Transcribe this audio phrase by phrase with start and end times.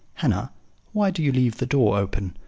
[0.15, 0.51] ]"'Hannah,
[0.93, 2.35] why do you leave the door open?